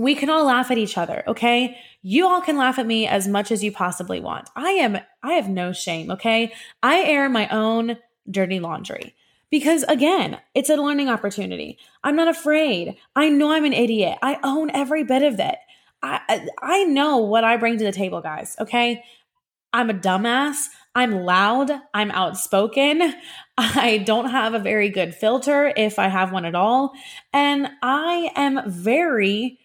we 0.00 0.14
can 0.14 0.30
all 0.30 0.46
laugh 0.46 0.70
at 0.70 0.78
each 0.78 0.96
other, 0.96 1.22
okay? 1.28 1.76
You 2.02 2.26
all 2.26 2.40
can 2.40 2.56
laugh 2.56 2.78
at 2.78 2.86
me 2.86 3.06
as 3.06 3.28
much 3.28 3.52
as 3.52 3.62
you 3.62 3.70
possibly 3.70 4.20
want. 4.20 4.48
I 4.56 4.70
am 4.70 4.98
I 5.22 5.32
have 5.34 5.48
no 5.48 5.72
shame, 5.72 6.10
okay? 6.10 6.52
I 6.82 7.00
air 7.00 7.28
my 7.28 7.48
own 7.48 7.98
dirty 8.30 8.60
laundry 8.60 9.14
because 9.50 9.82
again, 9.84 10.38
it's 10.54 10.70
a 10.70 10.76
learning 10.76 11.10
opportunity. 11.10 11.78
I'm 12.02 12.16
not 12.16 12.28
afraid. 12.28 12.96
I 13.14 13.28
know 13.28 13.52
I'm 13.52 13.64
an 13.64 13.74
idiot. 13.74 14.16
I 14.22 14.38
own 14.42 14.70
every 14.70 15.04
bit 15.04 15.22
of 15.22 15.38
it. 15.38 15.56
I 16.02 16.48
I 16.62 16.84
know 16.84 17.18
what 17.18 17.44
I 17.44 17.58
bring 17.58 17.76
to 17.76 17.84
the 17.84 17.92
table, 17.92 18.22
guys, 18.22 18.56
okay? 18.58 19.04
I'm 19.72 19.90
a 19.90 19.94
dumbass. 19.94 20.66
I'm 20.94 21.12
loud. 21.12 21.70
I'm 21.94 22.10
outspoken. 22.10 23.14
I 23.58 23.98
don't 23.98 24.30
have 24.30 24.54
a 24.54 24.58
very 24.58 24.88
good 24.88 25.14
filter 25.14 25.72
if 25.76 25.98
I 25.98 26.08
have 26.08 26.32
one 26.32 26.46
at 26.46 26.54
all, 26.54 26.92
and 27.32 27.68
I 27.82 28.32
am 28.34 28.62
very 28.66 29.58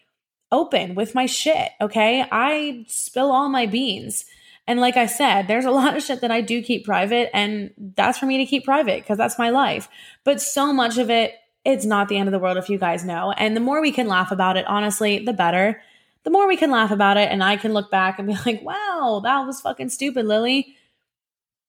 open 0.52 0.94
with 0.94 1.14
my 1.14 1.26
shit, 1.26 1.70
okay? 1.80 2.24
I 2.30 2.84
spill 2.88 3.32
all 3.32 3.48
my 3.48 3.66
beans. 3.66 4.24
And 4.66 4.80
like 4.80 4.96
I 4.96 5.06
said, 5.06 5.46
there's 5.46 5.64
a 5.64 5.70
lot 5.70 5.96
of 5.96 6.02
shit 6.02 6.20
that 6.22 6.30
I 6.30 6.40
do 6.40 6.62
keep 6.62 6.84
private, 6.84 7.30
and 7.34 7.70
that's 7.94 8.18
for 8.18 8.26
me 8.26 8.38
to 8.38 8.46
keep 8.46 8.64
private 8.64 9.02
because 9.02 9.18
that's 9.18 9.38
my 9.38 9.50
life. 9.50 9.88
But 10.24 10.40
so 10.40 10.72
much 10.72 10.98
of 10.98 11.08
it, 11.10 11.34
it's 11.64 11.84
not 11.84 12.08
the 12.08 12.16
end 12.16 12.28
of 12.28 12.32
the 12.32 12.38
world 12.38 12.56
if 12.56 12.68
you 12.68 12.78
guys 12.78 13.04
know. 13.04 13.32
And 13.32 13.56
the 13.56 13.60
more 13.60 13.80
we 13.80 13.92
can 13.92 14.08
laugh 14.08 14.32
about 14.32 14.56
it, 14.56 14.66
honestly, 14.66 15.24
the 15.24 15.32
better. 15.32 15.82
The 16.24 16.30
more 16.30 16.48
we 16.48 16.56
can 16.56 16.70
laugh 16.70 16.90
about 16.90 17.16
it, 17.16 17.30
and 17.30 17.42
I 17.44 17.56
can 17.56 17.72
look 17.72 17.90
back 17.90 18.18
and 18.18 18.26
be 18.26 18.36
like, 18.46 18.62
wow, 18.62 19.20
that 19.22 19.46
was 19.46 19.60
fucking 19.60 19.90
stupid, 19.90 20.26
Lily. 20.26 20.76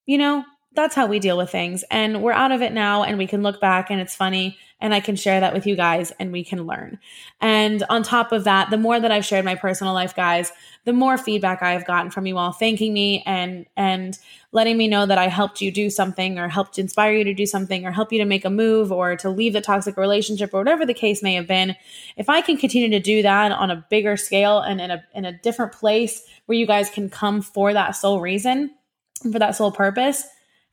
You 0.06 0.18
know, 0.18 0.46
that's 0.78 0.96
how 0.96 1.08
we 1.08 1.20
deal 1.20 1.38
with 1.38 1.50
things. 1.50 1.84
And 1.92 2.22
we're 2.24 2.32
out 2.32 2.54
of 2.54 2.62
it 2.62 2.72
now, 2.72 3.04
and 3.04 3.18
we 3.18 3.28
can 3.28 3.44
look 3.44 3.60
back 3.60 3.90
and 3.90 4.00
it's 4.00 4.16
funny 4.16 4.58
and 4.80 4.94
I 4.94 5.00
can 5.00 5.16
share 5.16 5.40
that 5.40 5.54
with 5.54 5.66
you 5.66 5.76
guys 5.76 6.12
and 6.20 6.32
we 6.32 6.44
can 6.44 6.68
learn. 6.68 7.00
And 7.42 7.84
on 7.90 8.04
top 8.04 8.32
of 8.32 8.44
that, 8.44 8.70
the 8.70 8.78
more 8.78 9.00
that 9.00 9.12
I've 9.12 9.26
shared 9.26 9.44
my 9.44 9.56
personal 9.56 9.94
life, 9.94 10.16
guys, 10.16 10.52
the 10.86 10.94
more 10.94 11.18
feedback 11.18 11.64
I've 11.64 11.86
gotten 11.86 12.12
from 12.12 12.28
you 12.28 12.38
all 12.38 12.52
thanking 12.52 12.94
me 12.94 13.24
and 13.26 13.66
and 13.76 14.18
letting 14.52 14.78
me 14.78 14.88
know 14.88 15.06
that 15.06 15.18
I 15.18 15.28
helped 15.28 15.62
you 15.62 15.72
do 15.72 15.90
something 15.90 16.40
or 16.40 16.48
helped 16.48 16.80
inspire 16.80 17.14
you 17.14 17.24
to 17.26 17.34
do 17.34 17.46
something 17.46 17.86
or 17.86 17.92
help 17.92 18.14
you 18.14 18.20
to 18.20 18.26
make 18.26 18.46
a 18.46 18.50
move 18.50 18.92
or 18.92 19.16
to 19.18 19.30
leave 19.30 19.54
the 19.54 19.62
toxic 19.62 19.98
relationship 19.98 20.54
or 20.54 20.60
whatever 20.60 20.86
the 20.86 20.94
case 20.94 21.22
may 21.22 21.34
have 21.34 21.48
been. 21.48 21.76
If 22.16 22.30
I 22.30 22.42
can 22.42 22.58
continue 22.58 22.90
to 22.90 23.00
do 23.00 23.22
that 23.24 23.52
on 23.52 23.72
a 23.72 23.86
bigger 23.90 24.16
scale 24.16 24.60
and 24.60 24.80
in 24.80 24.92
a 24.92 25.04
in 25.16 25.26
a 25.26 25.38
different 25.40 25.74
place 25.74 26.24
where 26.46 26.58
you 26.58 26.68
guys 26.68 26.90
can 26.90 27.10
come 27.10 27.42
for 27.42 27.74
that 27.74 27.92
sole 27.92 28.22
reason, 28.22 28.72
for 29.24 29.40
that 29.40 29.56
sole 29.56 29.72
purpose, 29.72 30.24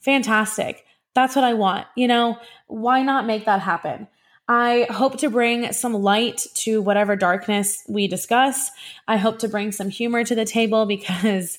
fantastic. 0.04 0.84
That's 1.14 1.36
what 1.36 1.44
I 1.44 1.54
want. 1.54 1.86
You 1.96 2.08
know, 2.08 2.38
why 2.66 3.02
not 3.02 3.26
make 3.26 3.46
that 3.46 3.60
happen? 3.60 4.08
I 4.46 4.86
hope 4.90 5.18
to 5.18 5.30
bring 5.30 5.72
some 5.72 5.94
light 5.94 6.46
to 6.54 6.82
whatever 6.82 7.16
darkness 7.16 7.82
we 7.88 8.08
discuss. 8.08 8.70
I 9.08 9.16
hope 9.16 9.38
to 9.38 9.48
bring 9.48 9.72
some 9.72 9.88
humor 9.88 10.22
to 10.24 10.34
the 10.34 10.44
table 10.44 10.86
because 10.94 11.58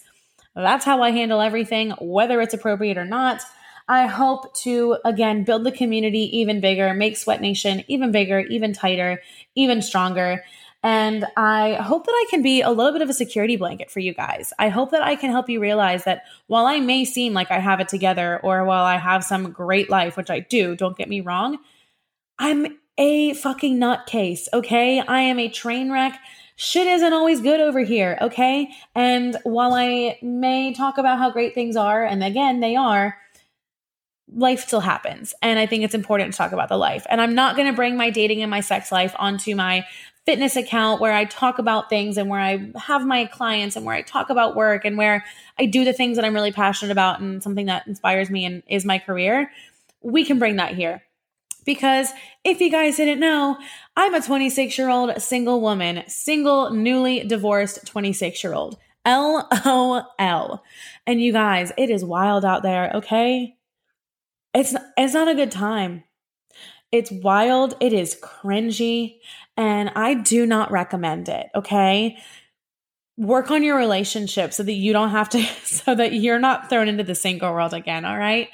that's 0.55 0.85
how 0.85 1.01
I 1.01 1.11
handle 1.11 1.41
everything, 1.41 1.91
whether 1.99 2.41
it's 2.41 2.53
appropriate 2.53 2.97
or 2.97 3.05
not. 3.05 3.41
I 3.87 4.07
hope 4.07 4.55
to, 4.57 4.97
again, 5.05 5.43
build 5.43 5.63
the 5.63 5.71
community 5.71 6.37
even 6.39 6.59
bigger, 6.59 6.93
make 6.93 7.17
Sweat 7.17 7.39
Nation 7.39 7.83
even 7.87 8.11
bigger, 8.11 8.39
even 8.39 8.73
tighter, 8.73 9.21
even 9.53 9.81
stronger. 9.81 10.43
And 10.85 11.25
I 11.35 11.73
hope 11.81 12.05
that 12.05 12.11
I 12.11 12.27
can 12.29 12.43
be 12.43 12.61
a 12.61 12.69
little 12.69 12.91
bit 12.91 13.01
of 13.01 13.09
a 13.09 13.13
security 13.13 13.55
blanket 13.55 13.89
for 13.89 14.01
you 14.01 14.13
guys. 14.13 14.53
I 14.59 14.69
hope 14.69 14.91
that 14.91 15.01
I 15.01 15.15
can 15.15 15.31
help 15.31 15.49
you 15.49 15.59
realize 15.59 16.03
that 16.03 16.25
while 16.45 16.67
I 16.67 16.79
may 16.79 17.05
seem 17.05 17.33
like 17.33 17.49
I 17.49 17.57
have 17.57 17.79
it 17.79 17.87
together 17.87 18.39
or 18.43 18.63
while 18.65 18.83
I 18.83 18.97
have 18.97 19.23
some 19.23 19.51
great 19.51 19.89
life, 19.89 20.15
which 20.15 20.29
I 20.29 20.41
do, 20.41 20.75
don't 20.75 20.95
get 20.95 21.09
me 21.09 21.21
wrong, 21.21 21.57
I'm 22.37 22.77
a 22.99 23.33
fucking 23.33 23.79
nutcase, 23.79 24.47
okay? 24.53 24.99
I 24.99 25.21
am 25.21 25.39
a 25.39 25.49
train 25.49 25.91
wreck. 25.91 26.19
Shit 26.55 26.85
isn't 26.85 27.13
always 27.13 27.41
good 27.41 27.61
over 27.61 27.79
here, 27.79 28.19
okay? 28.21 28.69
And 28.93 29.37
while 29.43 29.73
I 29.73 30.19
may 30.21 30.71
talk 30.71 30.99
about 30.99 31.17
how 31.17 31.31
great 31.31 31.55
things 31.55 31.75
are, 31.75 32.05
and 32.05 32.23
again, 32.23 32.59
they 32.59 32.75
are, 32.75 33.17
life 34.31 34.61
still 34.61 34.81
happens. 34.81 35.33
And 35.41 35.57
I 35.57 35.65
think 35.65 35.83
it's 35.83 35.95
important 35.95 36.31
to 36.31 36.37
talk 36.37 36.51
about 36.51 36.69
the 36.69 36.77
life. 36.77 37.07
And 37.09 37.19
I'm 37.19 37.33
not 37.33 37.55
going 37.55 37.67
to 37.67 37.75
bring 37.75 37.97
my 37.97 38.11
dating 38.11 38.43
and 38.43 38.51
my 38.51 38.61
sex 38.61 38.91
life 38.91 39.15
onto 39.17 39.55
my 39.55 39.85
fitness 40.25 40.55
account 40.55 40.99
where 40.99 41.13
I 41.13 41.25
talk 41.25 41.59
about 41.59 41.89
things 41.89 42.17
and 42.17 42.29
where 42.29 42.39
I 42.39 42.71
have 42.75 43.05
my 43.05 43.25
clients 43.25 43.75
and 43.75 43.85
where 43.85 43.95
I 43.95 44.01
talk 44.01 44.29
about 44.29 44.55
work 44.55 44.83
and 44.83 44.97
where 44.97 45.23
I 45.59 45.67
do 45.67 45.85
the 45.85 45.93
things 45.93 46.15
that 46.15 46.25
I'm 46.25 46.33
really 46.33 46.51
passionate 46.51 46.91
about 46.91 47.19
and 47.19 47.43
something 47.43 47.67
that 47.67 47.87
inspires 47.87 48.29
me 48.29 48.45
and 48.45 48.63
is 48.67 48.85
my 48.85 48.97
career, 48.97 49.51
we 50.01 50.25
can 50.25 50.39
bring 50.39 50.55
that 50.55 50.73
here. 50.73 51.03
Because 51.65 52.09
if 52.43 52.61
you 52.61 52.71
guys 52.71 52.97
didn't 52.97 53.19
know, 53.19 53.57
I'm 53.95 54.13
a 54.13 54.21
26 54.21 54.77
year 54.77 54.89
old 54.89 55.21
single 55.21 55.61
woman, 55.61 56.03
single, 56.07 56.71
newly 56.71 57.23
divorced 57.23 57.85
26 57.85 58.43
year 58.43 58.53
old. 58.53 58.77
LOL. 59.05 60.63
And 61.05 61.21
you 61.21 61.31
guys, 61.31 61.71
it 61.77 61.89
is 61.89 62.03
wild 62.03 62.43
out 62.43 62.63
there, 62.63 62.91
okay? 62.95 63.55
It's 64.53 64.73
it's 64.97 65.13
not 65.13 65.27
a 65.27 65.35
good 65.35 65.51
time. 65.51 66.03
It's 66.91 67.11
wild, 67.11 67.75
it 67.79 67.93
is 67.93 68.15
cringy, 68.21 69.17
and 69.57 69.91
I 69.95 70.13
do 70.13 70.45
not 70.45 70.71
recommend 70.71 71.29
it, 71.29 71.47
okay? 71.55 72.17
Work 73.17 73.51
on 73.51 73.63
your 73.63 73.77
relationship 73.77 74.53
so 74.53 74.63
that 74.63 74.73
you 74.73 74.93
don't 74.93 75.09
have 75.09 75.29
to 75.29 75.41
so 75.63 75.95
that 75.95 76.13
you're 76.13 76.39
not 76.39 76.69
thrown 76.69 76.87
into 76.87 77.03
the 77.03 77.15
single 77.15 77.51
world 77.51 77.73
again, 77.73 78.05
all 78.05 78.17
right? 78.17 78.49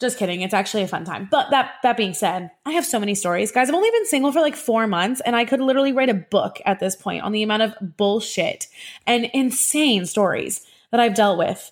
Just 0.00 0.16
kidding. 0.16 0.40
It's 0.40 0.54
actually 0.54 0.82
a 0.82 0.88
fun 0.88 1.04
time. 1.04 1.28
But 1.30 1.50
that 1.50 1.72
that 1.82 1.98
being 1.98 2.14
said, 2.14 2.50
I 2.64 2.72
have 2.72 2.86
so 2.86 2.98
many 2.98 3.14
stories. 3.14 3.52
Guys, 3.52 3.68
I've 3.68 3.74
only 3.74 3.90
been 3.90 4.06
single 4.06 4.32
for 4.32 4.40
like 4.40 4.56
4 4.56 4.86
months 4.86 5.20
and 5.26 5.36
I 5.36 5.44
could 5.44 5.60
literally 5.60 5.92
write 5.92 6.08
a 6.08 6.14
book 6.14 6.58
at 6.64 6.80
this 6.80 6.96
point 6.96 7.22
on 7.22 7.32
the 7.32 7.42
amount 7.42 7.62
of 7.62 7.96
bullshit 7.98 8.66
and 9.06 9.26
insane 9.34 10.06
stories 10.06 10.66
that 10.90 11.00
I've 11.00 11.14
dealt 11.14 11.38
with 11.38 11.70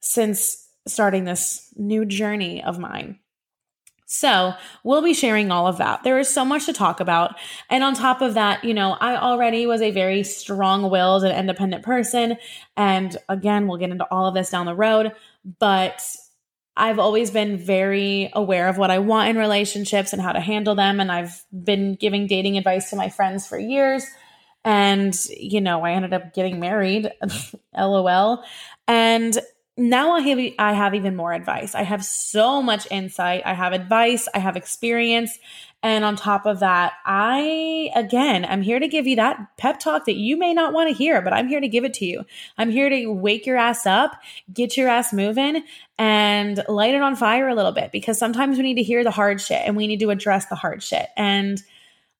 since 0.00 0.68
starting 0.86 1.24
this 1.24 1.72
new 1.76 2.06
journey 2.06 2.62
of 2.64 2.78
mine. 2.78 3.18
So, 4.10 4.54
we'll 4.84 5.02
be 5.02 5.12
sharing 5.12 5.50
all 5.50 5.66
of 5.66 5.76
that. 5.76 6.02
There 6.02 6.18
is 6.18 6.32
so 6.32 6.42
much 6.42 6.64
to 6.64 6.72
talk 6.72 6.98
about. 6.98 7.36
And 7.68 7.84
on 7.84 7.92
top 7.92 8.22
of 8.22 8.32
that, 8.34 8.64
you 8.64 8.72
know, 8.72 8.92
I 8.92 9.16
already 9.16 9.66
was 9.66 9.82
a 9.82 9.90
very 9.90 10.22
strong 10.22 10.88
willed 10.88 11.24
and 11.24 11.38
independent 11.38 11.84
person. 11.84 12.38
And 12.74 13.14
again, 13.28 13.68
we'll 13.68 13.76
get 13.76 13.90
into 13.90 14.06
all 14.10 14.26
of 14.26 14.34
this 14.34 14.48
down 14.48 14.64
the 14.64 14.74
road. 14.74 15.12
But 15.58 16.02
I've 16.74 16.98
always 16.98 17.30
been 17.30 17.58
very 17.58 18.30
aware 18.32 18.68
of 18.68 18.78
what 18.78 18.90
I 18.90 18.98
want 18.98 19.28
in 19.28 19.36
relationships 19.36 20.14
and 20.14 20.22
how 20.22 20.32
to 20.32 20.40
handle 20.40 20.74
them. 20.74 21.00
And 21.00 21.12
I've 21.12 21.44
been 21.52 21.94
giving 21.94 22.26
dating 22.26 22.56
advice 22.56 22.88
to 22.90 22.96
my 22.96 23.10
friends 23.10 23.46
for 23.46 23.58
years. 23.58 24.06
And, 24.64 25.14
you 25.28 25.60
know, 25.60 25.84
I 25.84 25.92
ended 25.92 26.14
up 26.14 26.32
getting 26.32 26.60
married, 26.60 27.10
lol. 27.76 28.42
And 28.86 29.38
now 29.78 30.10
I 30.10 30.20
have, 30.20 30.38
I 30.58 30.72
have 30.72 30.94
even 30.94 31.14
more 31.14 31.32
advice. 31.32 31.74
I 31.74 31.84
have 31.84 32.04
so 32.04 32.60
much 32.60 32.88
insight. 32.90 33.42
I 33.46 33.54
have 33.54 33.72
advice. 33.72 34.28
I 34.34 34.40
have 34.40 34.56
experience. 34.56 35.38
And 35.84 36.04
on 36.04 36.16
top 36.16 36.44
of 36.46 36.58
that, 36.60 36.94
I, 37.06 37.90
again, 37.94 38.44
I'm 38.44 38.62
here 38.62 38.80
to 38.80 38.88
give 38.88 39.06
you 39.06 39.14
that 39.16 39.56
pep 39.56 39.78
talk 39.78 40.06
that 40.06 40.16
you 40.16 40.36
may 40.36 40.52
not 40.52 40.72
want 40.72 40.88
to 40.88 40.94
hear, 40.94 41.22
but 41.22 41.32
I'm 41.32 41.46
here 41.46 41.60
to 41.60 41.68
give 41.68 41.84
it 41.84 41.94
to 41.94 42.04
you. 42.04 42.24
I'm 42.58 42.70
here 42.70 42.90
to 42.90 43.06
wake 43.06 43.46
your 43.46 43.56
ass 43.56 43.86
up, 43.86 44.20
get 44.52 44.76
your 44.76 44.88
ass 44.88 45.12
moving, 45.12 45.62
and 45.96 46.60
light 46.68 46.94
it 46.94 47.02
on 47.02 47.14
fire 47.14 47.48
a 47.48 47.54
little 47.54 47.70
bit 47.70 47.92
because 47.92 48.18
sometimes 48.18 48.56
we 48.56 48.64
need 48.64 48.74
to 48.74 48.82
hear 48.82 49.04
the 49.04 49.12
hard 49.12 49.40
shit 49.40 49.62
and 49.64 49.76
we 49.76 49.86
need 49.86 50.00
to 50.00 50.10
address 50.10 50.46
the 50.46 50.56
hard 50.56 50.82
shit. 50.82 51.06
And 51.16 51.62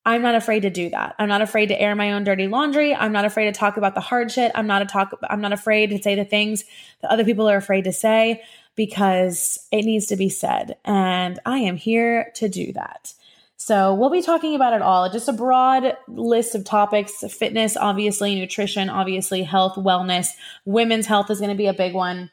I'm 0.08 0.22
not 0.22 0.36
afraid 0.36 0.60
to 0.60 0.70
do 0.70 0.88
that. 0.88 1.14
I'm 1.18 1.28
not 1.28 1.42
afraid 1.42 1.66
to 1.66 1.78
air 1.78 1.94
my 1.94 2.12
own 2.12 2.24
dirty 2.24 2.48
laundry. 2.48 2.94
I'm 2.94 3.12
not 3.12 3.26
afraid 3.26 3.44
to 3.44 3.52
talk 3.52 3.76
about 3.76 3.94
the 3.94 4.00
hard 4.00 4.32
shit. 4.32 4.50
I'm 4.54 4.66
not 4.66 4.80
a 4.80 4.86
talk 4.86 5.12
I'm 5.28 5.42
not 5.42 5.52
afraid 5.52 5.90
to 5.90 6.02
say 6.02 6.14
the 6.14 6.24
things 6.24 6.64
that 7.02 7.10
other 7.10 7.26
people 7.26 7.46
are 7.46 7.58
afraid 7.58 7.84
to 7.84 7.92
say 7.92 8.42
because 8.74 9.58
it 9.70 9.84
needs 9.84 10.06
to 10.06 10.16
be 10.16 10.30
said. 10.30 10.76
And 10.82 11.38
I 11.44 11.58
am 11.58 11.76
here 11.76 12.32
to 12.36 12.48
do 12.48 12.72
that. 12.72 13.12
So 13.58 13.92
we'll 13.92 14.08
be 14.08 14.22
talking 14.22 14.54
about 14.54 14.72
it 14.72 14.80
all, 14.80 15.10
just 15.10 15.28
a 15.28 15.32
broad 15.34 15.94
list 16.08 16.54
of 16.54 16.64
topics 16.64 17.22
fitness, 17.30 17.76
obviously, 17.76 18.34
nutrition, 18.34 18.88
obviously, 18.88 19.42
health, 19.42 19.74
wellness. 19.74 20.28
Women's 20.64 21.06
health 21.06 21.30
is 21.30 21.38
going 21.38 21.50
to 21.50 21.54
be 21.54 21.66
a 21.66 21.74
big 21.74 21.92
one. 21.92 22.30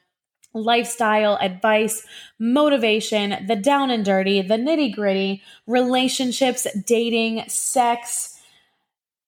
Lifestyle, 0.55 1.37
advice, 1.39 2.05
motivation, 2.39 3.45
the 3.45 3.55
down 3.55 3.91
and 3.91 4.03
dirty, 4.03 4.41
the 4.41 4.55
nitty 4.55 4.95
gritty, 4.95 5.43
relationships, 5.67 6.65
dating, 6.87 7.47
sex, 7.47 8.39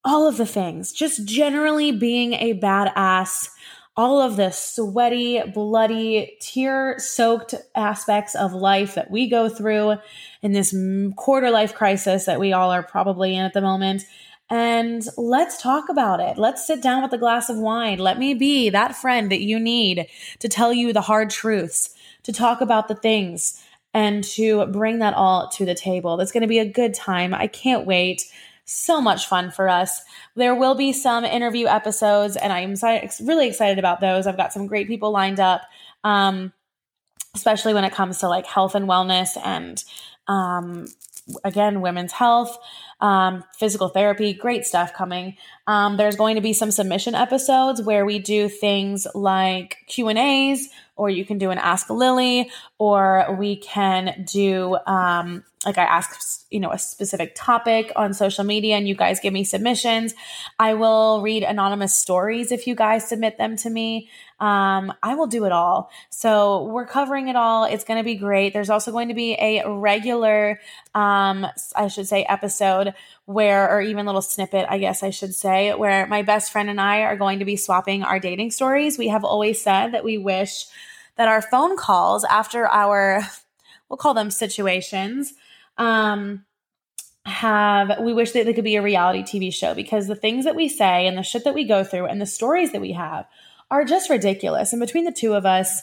all 0.04 0.28
of 0.28 0.38
the 0.38 0.46
things. 0.46 0.92
Just 0.92 1.28
generally 1.28 1.92
being 1.92 2.34
a 2.34 2.60
badass 2.60 3.50
all 3.98 4.22
of 4.22 4.36
the 4.38 4.52
sweaty, 4.52 5.42
bloody, 5.54 6.38
tear 6.40 7.00
soaked 7.00 7.56
aspects 7.74 8.36
of 8.36 8.54
life 8.54 8.94
that 8.94 9.10
we 9.10 9.28
go 9.28 9.50
through 9.50 9.96
in 10.44 10.52
this 10.52 10.74
quarter 11.16 11.50
life 11.50 11.74
crisis 11.74 12.26
that 12.26 12.40
we 12.40 12.54
all 12.54 12.72
are 12.72 12.84
probably 12.84 13.36
in 13.36 13.44
at 13.44 13.54
the 13.54 13.62
moment. 13.62 14.04
And 14.50 15.04
let's 15.18 15.62
talk 15.62 15.90
about 15.90 16.20
it. 16.20 16.38
Let's 16.38 16.66
sit 16.66 16.82
down 16.82 17.04
with 17.04 17.12
a 17.12 17.18
glass 17.18 17.50
of 17.50 17.58
wine. 17.58 18.00
Let 18.00 18.18
me 18.18 18.34
be 18.34 18.70
that 18.70 18.96
friend 18.96 19.30
that 19.32 19.42
you 19.42 19.60
need 19.60 20.08
to 20.40 20.48
tell 20.48 20.72
you 20.72 20.94
the 20.94 21.02
hard 21.02 21.30
truths, 21.30 21.94
to 22.24 22.32
talk 22.32 22.62
about 22.62 22.88
the 22.88 22.96
things, 22.96 23.62
and 23.94 24.24
to 24.24 24.66
bring 24.68 25.00
that 25.00 25.14
all 25.14 25.50
to 25.50 25.66
the 25.66 25.76
table. 25.76 26.16
That's 26.16 26.32
going 26.32 26.42
to 26.42 26.48
be 26.48 26.60
a 26.60 26.70
good 26.70 26.94
time. 26.94 27.34
I 27.34 27.48
can't 27.48 27.86
wait 27.86 28.24
so 28.64 29.02
much 29.02 29.28
fun 29.28 29.50
for 29.50 29.70
us. 29.70 30.02
There 30.36 30.56
will 30.56 30.76
be 30.76 30.94
some 30.94 31.26
interview 31.26 31.68
episodes, 31.68 32.36
and 32.38 32.54
I'm 32.54 32.76
really 33.26 33.48
excited 33.48 33.80
about 33.80 34.02
those. 34.02 34.28
I've 34.28 34.38
got 34.38 34.54
some 34.54 34.68
great 34.68 34.88
people 34.88 35.12
lined 35.12 35.40
up, 35.40 35.62
um, 36.04 36.54
especially 37.34 37.74
when 37.74 37.86
it 37.86 37.94
comes 37.94 38.20
to 38.20 38.30
like 38.30 38.46
health 38.46 38.76
and 38.76 38.88
wellness 38.88 39.38
and 39.44 39.84
um, 40.28 40.88
again, 41.44 41.82
women's 41.82 42.12
health, 42.12 42.58
um, 43.00 43.44
physical 43.58 43.90
therapy, 43.90 44.34
great 44.34 44.66
stuff 44.66 44.94
coming. 44.94 45.38
Um, 45.68 45.98
there's 45.98 46.16
going 46.16 46.36
to 46.36 46.42
be 46.42 46.54
some 46.54 46.72
submission 46.72 47.16
episodes 47.16 47.82
where 47.82 48.06
we 48.06 48.20
do 48.20 48.50
things 48.50 49.08
like 49.14 49.78
Q 49.88 50.08
and 50.10 50.18
A's, 50.18 50.70
or 50.98 51.10
you 51.10 51.26
can 51.26 51.38
do 51.38 51.52
an 51.52 51.58
Ask 51.58 51.90
Lily, 51.90 52.50
or 52.78 53.36
we 53.40 53.56
can 53.56 54.26
do 54.28 54.78
um, 54.86 55.44
like 55.66 55.78
I 55.78 55.84
ask, 55.84 56.46
you 56.52 56.60
know, 56.60 56.72
a 56.72 56.78
specific 56.78 57.34
topic 57.36 57.92
on 57.96 58.14
social 58.14 58.44
media 58.44 58.76
and 58.76 58.88
you 58.88 58.96
guys 58.96 59.20
give 59.20 59.34
me 59.34 59.44
submissions. 59.44 60.14
I 60.58 60.76
will 60.76 61.22
read 61.22 61.44
anonymous 61.44 61.96
stories 61.96 62.52
if 62.52 62.68
you 62.68 62.76
guys 62.76 63.10
submit 63.10 63.38
them 63.38 63.58
to 63.58 63.70
me. 63.70 64.10
Um, 64.40 64.94
I 65.02 65.16
will 65.16 65.28
do 65.28 65.46
it 65.46 65.52
all. 65.52 65.90
So 66.10 66.66
we're 66.66 66.86
covering 66.86 67.28
it 67.28 67.36
all. 67.36 67.66
It's 67.66 67.84
going 67.84 67.98
to 67.98 68.04
be 68.04 68.16
great. 68.16 68.54
There's 68.54 68.70
also 68.70 68.92
going 68.92 69.08
to 69.08 69.14
be 69.14 69.34
a 69.34 69.70
regular, 69.70 70.62
um, 70.94 71.48
I 71.76 71.88
should 71.88 72.08
say, 72.08 72.24
episode 72.24 72.94
where, 73.28 73.70
or 73.70 73.82
even 73.82 74.06
little 74.06 74.22
snippet, 74.22 74.66
I 74.70 74.78
guess 74.78 75.04
I 75.04 75.10
should 75.10 75.36
say, 75.36 75.74
where 75.74 76.08
my 76.08 76.22
best 76.22 76.50
friend 76.50 76.70
and 76.70 76.80
I 76.80 77.02
are 77.02 77.18
going 77.18 77.40
to 77.40 77.46
be 77.46 77.58
swapping 77.58 78.02
our 78.02 78.20
dating 78.22 78.52
stories. 78.52 78.98
We 78.98 79.10
have 79.10 79.26
always 79.26 79.62
said 79.62 79.90
that 79.90 80.06
we 80.06 80.18
wish 80.18 80.66
that 81.18 81.28
our 81.28 81.42
phone 81.42 81.76
calls 81.76 82.24
after 82.24 82.66
our, 82.66 83.22
we'll 83.90 83.98
call 83.98 84.14
them 84.14 84.32
situations, 84.32 85.34
um, 85.78 86.46
have 87.26 88.00
we 88.00 88.14
wish 88.14 88.32
that 88.32 88.46
they 88.46 88.54
could 88.54 88.64
be 88.64 88.78
a 88.78 88.82
reality 88.82 89.22
TV 89.24 89.54
show 89.54 89.76
because 89.76 90.08
the 90.08 90.16
things 90.16 90.46
that 90.46 90.56
we 90.56 90.70
say 90.70 91.06
and 91.06 91.18
the 91.18 91.22
shit 91.22 91.44
that 91.44 91.54
we 91.54 91.66
go 91.66 91.84
through 91.84 92.06
and 92.06 92.22
the 92.22 92.26
stories 92.26 92.72
that 92.72 92.80
we 92.80 92.94
have 92.94 93.28
are 93.70 93.84
just 93.84 94.10
ridiculous. 94.10 94.72
And 94.72 94.80
between 94.80 95.04
the 95.04 95.12
two 95.12 95.34
of 95.34 95.46
us, 95.46 95.82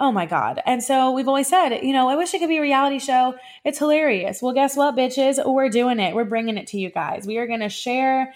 oh 0.00 0.10
my 0.10 0.26
God. 0.26 0.60
And 0.66 0.82
so 0.82 1.12
we've 1.12 1.28
always 1.28 1.48
said, 1.48 1.82
you 1.82 1.92
know, 1.92 2.08
I 2.08 2.16
wish 2.16 2.34
it 2.34 2.38
could 2.40 2.48
be 2.48 2.56
a 2.56 2.62
reality 2.62 2.98
show. 2.98 3.36
It's 3.64 3.78
hilarious. 3.78 4.40
Well, 4.40 4.54
guess 4.54 4.76
what, 4.76 4.96
bitches? 4.96 5.44
We're 5.46 5.68
doing 5.68 6.00
it. 6.00 6.14
We're 6.14 6.24
bringing 6.24 6.56
it 6.56 6.66
to 6.68 6.78
you 6.78 6.90
guys. 6.90 7.26
We 7.26 7.36
are 7.36 7.46
going 7.46 7.60
to 7.60 7.68
share 7.68 8.34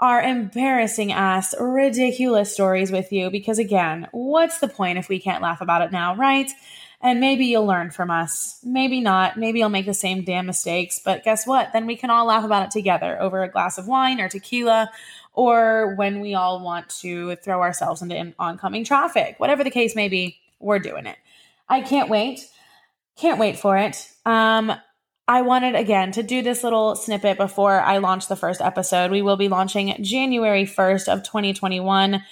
our 0.00 0.20
embarrassing 0.20 1.12
ass, 1.12 1.54
ridiculous 1.58 2.52
stories 2.52 2.92
with 2.92 3.12
you 3.12 3.30
because, 3.30 3.58
again, 3.58 4.08
what's 4.10 4.58
the 4.58 4.68
point 4.68 4.98
if 4.98 5.08
we 5.08 5.18
can't 5.20 5.42
laugh 5.42 5.62
about 5.62 5.80
it 5.80 5.92
now, 5.92 6.14
right? 6.16 6.50
and 7.00 7.20
maybe 7.20 7.46
you'll 7.46 7.66
learn 7.66 7.90
from 7.90 8.10
us. 8.10 8.58
Maybe 8.64 9.00
not. 9.00 9.36
Maybe 9.36 9.58
you'll 9.58 9.68
make 9.68 9.86
the 9.86 9.94
same 9.94 10.24
damn 10.24 10.46
mistakes. 10.46 10.98
But 11.04 11.24
guess 11.24 11.46
what? 11.46 11.72
Then 11.72 11.86
we 11.86 11.96
can 11.96 12.10
all 12.10 12.26
laugh 12.26 12.44
about 12.44 12.64
it 12.64 12.70
together 12.70 13.20
over 13.20 13.42
a 13.42 13.50
glass 13.50 13.78
of 13.78 13.86
wine 13.86 14.20
or 14.20 14.28
tequila, 14.28 14.90
or 15.34 15.94
when 15.96 16.20
we 16.20 16.34
all 16.34 16.64
want 16.64 16.88
to 17.00 17.36
throw 17.36 17.60
ourselves 17.60 18.00
into 18.02 18.34
oncoming 18.38 18.84
traffic. 18.84 19.38
Whatever 19.38 19.62
the 19.62 19.70
case 19.70 19.94
may 19.94 20.08
be, 20.08 20.38
we're 20.58 20.78
doing 20.78 21.06
it. 21.06 21.16
I 21.68 21.80
can't 21.80 22.08
wait. 22.08 22.40
Can't 23.16 23.38
wait 23.38 23.58
for 23.58 23.76
it. 23.76 24.10
Um, 24.24 24.72
I 25.28 25.42
wanted 25.42 25.74
again 25.74 26.12
to 26.12 26.22
do 26.22 26.42
this 26.42 26.62
little 26.62 26.94
snippet 26.94 27.36
before 27.36 27.80
I 27.80 27.98
launch 27.98 28.28
the 28.28 28.36
first 28.36 28.60
episode. 28.60 29.10
We 29.10 29.22
will 29.22 29.36
be 29.36 29.48
launching 29.48 29.96
January 30.00 30.64
1st 30.64 31.12
of 31.12 31.24
2021. 31.24 32.22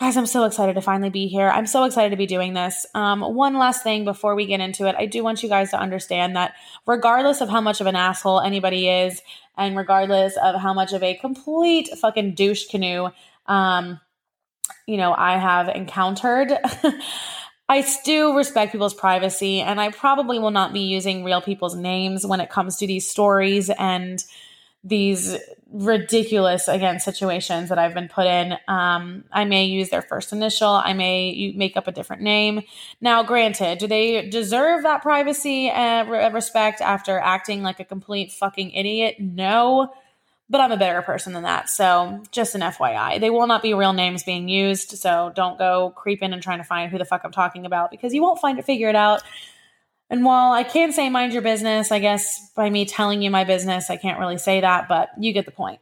Guys, 0.00 0.16
I'm 0.16 0.26
so 0.26 0.44
excited 0.44 0.74
to 0.74 0.80
finally 0.80 1.10
be 1.10 1.28
here. 1.28 1.48
I'm 1.48 1.66
so 1.66 1.84
excited 1.84 2.10
to 2.10 2.16
be 2.16 2.26
doing 2.26 2.54
this. 2.54 2.86
Um, 2.94 3.20
one 3.20 3.56
last 3.56 3.84
thing 3.84 4.04
before 4.04 4.34
we 4.34 4.46
get 4.46 4.58
into 4.58 4.88
it, 4.88 4.96
I 4.98 5.06
do 5.06 5.22
want 5.22 5.44
you 5.44 5.48
guys 5.48 5.70
to 5.70 5.78
understand 5.78 6.34
that 6.34 6.54
regardless 6.86 7.40
of 7.40 7.48
how 7.48 7.60
much 7.60 7.80
of 7.80 7.86
an 7.86 7.94
asshole 7.94 8.40
anybody 8.40 8.88
is, 8.88 9.22
and 9.56 9.76
regardless 9.76 10.36
of 10.42 10.60
how 10.60 10.72
much 10.72 10.92
of 10.92 11.02
a 11.02 11.14
complete 11.14 11.88
fucking 12.00 12.34
douche 12.34 12.66
canoe, 12.68 13.10
um, 13.46 14.00
you 14.86 14.96
know, 14.96 15.14
I 15.16 15.38
have 15.38 15.68
encountered, 15.68 16.52
I 17.68 17.80
still 17.82 18.34
respect 18.34 18.72
people's 18.72 18.94
privacy, 18.94 19.60
and 19.60 19.80
I 19.80 19.90
probably 19.90 20.38
will 20.38 20.50
not 20.50 20.72
be 20.72 20.80
using 20.80 21.24
real 21.24 21.40
people's 21.40 21.74
names 21.74 22.26
when 22.26 22.40
it 22.40 22.50
comes 22.50 22.76
to 22.76 22.86
these 22.86 23.08
stories 23.08 23.70
and 23.70 24.22
these 24.84 25.36
ridiculous 25.72 26.68
again 26.68 27.00
situations 27.00 27.68
that 27.68 27.78
I've 27.78 27.94
been 27.94 28.08
put 28.08 28.26
in. 28.26 28.54
Um, 28.68 29.24
I 29.32 29.44
may 29.44 29.64
use 29.64 29.88
their 29.90 30.02
first 30.02 30.32
initial. 30.32 30.68
I 30.68 30.92
may 30.92 31.52
make 31.56 31.76
up 31.76 31.86
a 31.86 31.92
different 31.92 32.22
name. 32.22 32.62
Now, 33.00 33.22
granted, 33.22 33.78
do 33.78 33.86
they 33.86 34.28
deserve 34.28 34.82
that 34.82 35.02
privacy 35.02 35.68
and 35.70 36.10
respect 36.34 36.80
after 36.80 37.18
acting 37.18 37.62
like 37.62 37.80
a 37.80 37.84
complete 37.84 38.32
fucking 38.32 38.72
idiot? 38.72 39.16
No. 39.18 39.92
But 40.52 40.60
I'm 40.60 40.70
a 40.70 40.76
better 40.76 41.00
person 41.00 41.32
than 41.32 41.44
that. 41.44 41.70
So 41.70 42.22
just 42.30 42.54
an 42.54 42.60
FYI. 42.60 43.18
They 43.18 43.30
will 43.30 43.46
not 43.46 43.62
be 43.62 43.72
real 43.72 43.94
names 43.94 44.22
being 44.22 44.50
used. 44.50 44.98
So 44.98 45.32
don't 45.34 45.58
go 45.58 45.94
creeping 45.96 46.34
and 46.34 46.42
trying 46.42 46.58
to 46.58 46.64
find 46.64 46.90
who 46.90 46.98
the 46.98 47.06
fuck 47.06 47.22
I'm 47.24 47.32
talking 47.32 47.64
about 47.64 47.90
because 47.90 48.12
you 48.12 48.20
won't 48.20 48.38
find 48.38 48.58
it, 48.58 48.66
figure 48.66 48.90
it 48.90 48.94
out. 48.94 49.22
And 50.10 50.26
while 50.26 50.52
I 50.52 50.62
can 50.62 50.92
say 50.92 51.08
mind 51.08 51.32
your 51.32 51.40
business, 51.40 51.90
I 51.90 52.00
guess 52.00 52.50
by 52.54 52.68
me 52.68 52.84
telling 52.84 53.22
you 53.22 53.30
my 53.30 53.44
business, 53.44 53.88
I 53.88 53.96
can't 53.96 54.20
really 54.20 54.36
say 54.36 54.60
that, 54.60 54.88
but 54.88 55.08
you 55.18 55.32
get 55.32 55.46
the 55.46 55.52
point. 55.52 55.80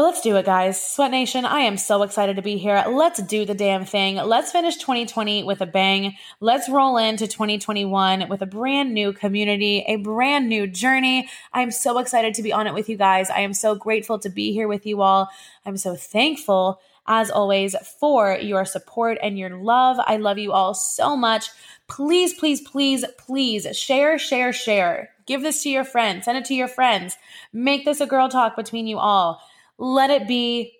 But 0.00 0.06
let's 0.06 0.22
do 0.22 0.36
it, 0.36 0.46
guys. 0.46 0.82
Sweat 0.82 1.10
Nation, 1.10 1.44
I 1.44 1.60
am 1.60 1.76
so 1.76 2.02
excited 2.02 2.36
to 2.36 2.42
be 2.42 2.56
here. 2.56 2.82
Let's 2.88 3.20
do 3.20 3.44
the 3.44 3.52
damn 3.52 3.84
thing. 3.84 4.16
Let's 4.16 4.50
finish 4.50 4.78
2020 4.78 5.44
with 5.44 5.60
a 5.60 5.66
bang. 5.66 6.16
Let's 6.40 6.70
roll 6.70 6.96
into 6.96 7.26
2021 7.26 8.30
with 8.30 8.40
a 8.40 8.46
brand 8.46 8.94
new 8.94 9.12
community, 9.12 9.84
a 9.86 9.96
brand 9.96 10.48
new 10.48 10.66
journey. 10.66 11.28
I 11.52 11.60
am 11.60 11.70
so 11.70 11.98
excited 11.98 12.32
to 12.32 12.42
be 12.42 12.50
on 12.50 12.66
it 12.66 12.72
with 12.72 12.88
you 12.88 12.96
guys. 12.96 13.28
I 13.28 13.40
am 13.40 13.52
so 13.52 13.74
grateful 13.74 14.18
to 14.20 14.30
be 14.30 14.54
here 14.54 14.68
with 14.68 14.86
you 14.86 15.02
all. 15.02 15.28
I'm 15.66 15.76
so 15.76 15.94
thankful, 15.96 16.80
as 17.06 17.30
always, 17.30 17.76
for 17.98 18.38
your 18.40 18.64
support 18.64 19.18
and 19.22 19.38
your 19.38 19.50
love. 19.50 19.98
I 20.00 20.16
love 20.16 20.38
you 20.38 20.52
all 20.52 20.72
so 20.72 21.14
much. 21.14 21.50
Please, 21.88 22.32
please, 22.32 22.62
please, 22.62 23.04
please 23.18 23.66
share, 23.76 24.18
share, 24.18 24.54
share. 24.54 25.10
Give 25.26 25.42
this 25.42 25.62
to 25.64 25.68
your 25.68 25.84
friends, 25.84 26.24
send 26.24 26.38
it 26.38 26.46
to 26.46 26.54
your 26.54 26.68
friends. 26.68 27.18
Make 27.52 27.84
this 27.84 28.00
a 28.00 28.06
girl 28.06 28.30
talk 28.30 28.56
between 28.56 28.86
you 28.86 28.98
all 28.98 29.42
let 29.80 30.10
it 30.10 30.28
be 30.28 30.76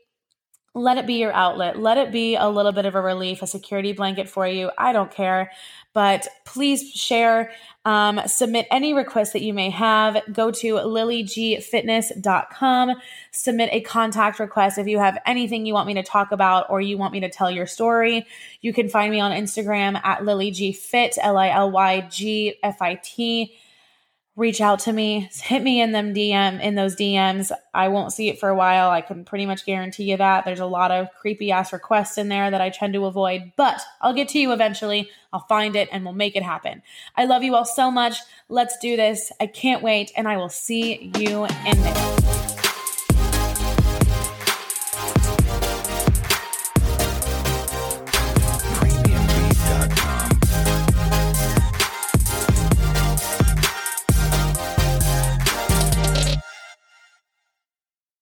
let 0.72 0.98
it 0.98 1.06
be 1.06 1.14
your 1.14 1.32
outlet. 1.32 1.80
Let 1.80 1.98
it 1.98 2.12
be 2.12 2.36
a 2.36 2.48
little 2.48 2.70
bit 2.70 2.86
of 2.86 2.94
a 2.94 3.00
relief, 3.00 3.42
a 3.42 3.46
security 3.48 3.92
blanket 3.92 4.28
for 4.28 4.46
you. 4.46 4.70
I 4.78 4.92
don't 4.92 5.10
care. 5.10 5.50
But 5.92 6.28
please 6.44 6.92
share, 6.92 7.50
um, 7.84 8.20
submit 8.26 8.68
any 8.70 8.94
requests 8.94 9.32
that 9.32 9.42
you 9.42 9.52
may 9.52 9.70
have. 9.70 10.22
Go 10.32 10.52
to 10.52 10.74
lilygfitness.com, 10.74 12.92
submit 13.32 13.70
a 13.72 13.80
contact 13.80 14.38
request 14.38 14.78
if 14.78 14.86
you 14.86 15.00
have 15.00 15.18
anything 15.26 15.66
you 15.66 15.74
want 15.74 15.88
me 15.88 15.94
to 15.94 16.04
talk 16.04 16.30
about 16.30 16.70
or 16.70 16.80
you 16.80 16.96
want 16.96 17.12
me 17.12 17.18
to 17.18 17.28
tell 17.28 17.50
your 17.50 17.66
story. 17.66 18.24
You 18.60 18.72
can 18.72 18.88
find 18.88 19.10
me 19.10 19.18
on 19.18 19.32
Instagram 19.32 20.00
at 20.04 20.20
lilygfit, 20.20 21.18
L 21.20 21.36
I 21.36 21.48
L 21.48 21.72
Y 21.72 22.02
G 22.02 22.54
F 22.62 22.80
I 22.80 22.94
T 23.02 23.56
reach 24.40 24.62
out 24.62 24.78
to 24.78 24.90
me, 24.90 25.28
hit 25.42 25.62
me 25.62 25.82
in 25.82 25.92
them 25.92 26.14
DM 26.14 26.62
in 26.62 26.74
those 26.74 26.96
DMs. 26.96 27.52
I 27.74 27.88
won't 27.88 28.10
see 28.10 28.30
it 28.30 28.40
for 28.40 28.48
a 28.48 28.54
while. 28.54 28.88
I 28.88 29.02
can 29.02 29.22
pretty 29.22 29.44
much 29.44 29.66
guarantee 29.66 30.04
you 30.04 30.16
that. 30.16 30.46
There's 30.46 30.60
a 30.60 30.66
lot 30.66 30.90
of 30.90 31.08
creepy 31.20 31.52
ass 31.52 31.74
requests 31.74 32.16
in 32.16 32.30
there 32.30 32.50
that 32.50 32.60
I 32.60 32.70
tend 32.70 32.94
to 32.94 33.04
avoid, 33.04 33.52
but 33.56 33.82
I'll 34.00 34.14
get 34.14 34.30
to 34.30 34.38
you 34.38 34.52
eventually. 34.52 35.10
I'll 35.30 35.46
find 35.46 35.76
it 35.76 35.90
and 35.92 36.04
we'll 36.04 36.14
make 36.14 36.36
it 36.36 36.42
happen. 36.42 36.82
I 37.18 37.26
love 37.26 37.42
you 37.42 37.54
all 37.54 37.66
so 37.66 37.90
much. 37.90 38.16
Let's 38.48 38.78
do 38.78 38.96
this. 38.96 39.30
I 39.38 39.46
can't 39.46 39.82
wait 39.82 40.10
and 40.16 40.26
I 40.26 40.38
will 40.38 40.48
see 40.48 41.12
you 41.18 41.44
in 41.44 41.82
there. 41.82 42.39